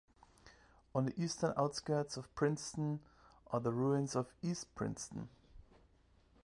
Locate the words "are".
3.51-3.59